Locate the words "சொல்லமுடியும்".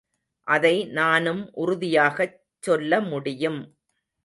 2.67-3.61